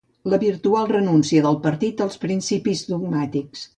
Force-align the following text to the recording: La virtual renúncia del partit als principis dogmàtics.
La 0.33 0.37
virtual 0.43 0.87
renúncia 0.91 1.43
del 1.47 1.59
partit 1.67 2.01
als 2.07 2.17
principis 2.25 2.83
dogmàtics. 2.95 3.63